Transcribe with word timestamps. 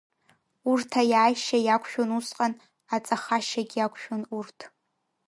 Урҭ 0.71 0.91
аиааишьа 1.01 1.59
иақәшәон 1.61 2.09
усҟан, 2.17 2.53
аҵахашьагь 2.95 3.73
иақәшәон 3.77 4.21
урҭ. 4.37 4.57